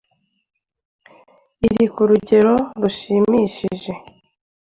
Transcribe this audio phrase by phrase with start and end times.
[1.67, 3.91] iri ku rugero rushimishije